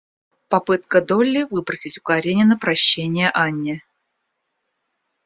Попытка 0.49 0.99
Долли 0.99 1.43
выпросить 1.47 1.99
у 1.99 2.01
Каренина 2.01 2.57
прощение 2.57 3.29
Анне. 3.31 3.83